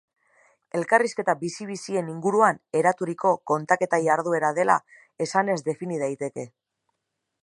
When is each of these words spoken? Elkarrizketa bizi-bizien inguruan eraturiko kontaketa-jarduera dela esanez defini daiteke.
Elkarrizketa 0.77 1.33
bizi-bizien 1.41 2.09
inguruan 2.13 2.57
eraturiko 2.79 3.35
kontaketa-jarduera 3.53 4.53
dela 4.61 4.79
esanez 5.27 5.59
defini 5.69 6.01
daiteke. 6.07 6.47